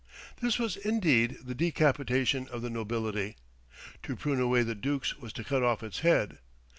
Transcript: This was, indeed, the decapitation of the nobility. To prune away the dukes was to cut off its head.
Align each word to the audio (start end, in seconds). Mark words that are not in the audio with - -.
This 0.41 0.57
was, 0.57 0.77
indeed, 0.77 1.37
the 1.43 1.53
decapitation 1.53 2.47
of 2.47 2.63
the 2.63 2.71
nobility. 2.71 3.35
To 4.01 4.15
prune 4.15 4.41
away 4.41 4.63
the 4.63 4.73
dukes 4.73 5.15
was 5.19 5.31
to 5.33 5.43
cut 5.43 5.61
off 5.61 5.83
its 5.83 5.99
head. 5.99 6.39